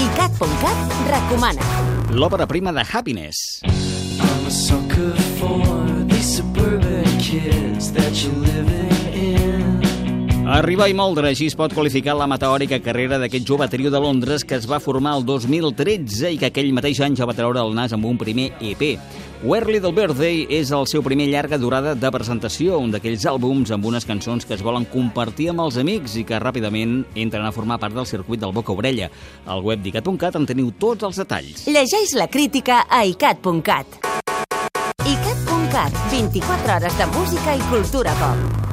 [0.00, 1.60] ICAT.cat recomana.
[2.16, 3.60] L'òpera prima de Happiness.
[3.66, 5.60] I'm a sucker for
[6.08, 10.48] these suburban kids that you're living in.
[10.48, 14.42] Arribar i moldre, així es pot qualificar la meteòrica carrera d'aquest jove trio de Londres
[14.48, 17.76] que es va formar el 2013 i que aquell mateix any ja va treure el
[17.76, 18.96] nas amb un primer EP.
[19.42, 23.86] Where Little Birthday és el seu primer llarga durada de presentació, un d'aquells àlbums amb
[23.88, 27.78] unes cançons que es volen compartir amb els amics i que ràpidament entren a formar
[27.80, 29.08] part del circuit del boca-orella.
[29.48, 31.64] Al web d'ICAT.cat en teniu tots els detalls.
[31.72, 33.96] Llegeix la crítica a icat.cat.
[35.08, 38.69] icat.cat, 24 hores de música i cultura pop.